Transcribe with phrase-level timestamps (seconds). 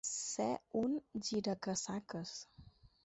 [0.09, 0.47] Ser
[0.79, 0.95] un
[1.29, 2.35] giracasaques.